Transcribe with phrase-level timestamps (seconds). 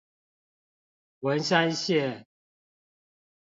[1.19, 2.25] 文山線